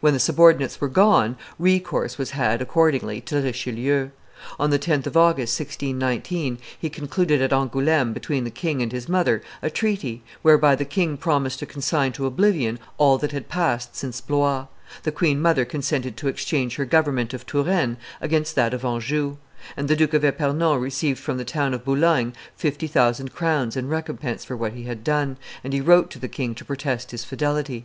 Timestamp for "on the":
4.58-4.78